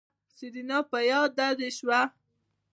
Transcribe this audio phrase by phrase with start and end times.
[0.35, 1.99] سېرېنا په ياده دې شوه.